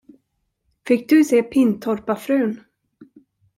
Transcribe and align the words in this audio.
Fick 0.85 1.07
du 1.11 1.23
se 1.23 1.43
Pintorpafrun? 1.51 2.59